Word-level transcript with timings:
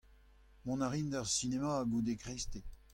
Mont 0.65 0.81
a 0.81 0.89
rin 0.89 1.07
d'ar 1.11 1.27
sinema 1.33 1.73
goude 1.91 2.13
kreisteiz. 2.21 2.65